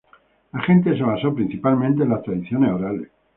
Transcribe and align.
La 0.51 0.59
gente 0.61 0.97
se 0.97 1.03
basó 1.03 1.31
principalmente 1.31 2.01
en 2.01 2.09
las 2.09 2.23
tradiciones 2.23 2.71
orales. 2.71 3.11